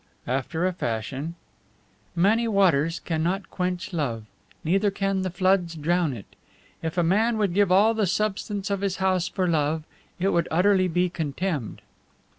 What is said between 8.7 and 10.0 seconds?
of his house for love,